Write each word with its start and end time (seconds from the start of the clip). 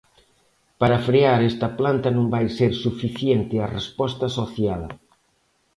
Para 0.79 1.03
frear 1.07 1.39
esta 1.51 1.67
planta 1.79 2.07
non 2.17 2.25
vai 2.33 2.45
ser 2.57 2.71
suficiente 2.85 3.55
a 3.59 3.71
resposta 3.77 4.25
social. 4.39 4.81